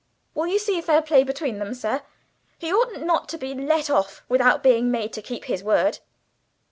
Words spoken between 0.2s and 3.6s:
"Will you see fair play between them, sir? He oughtn't to be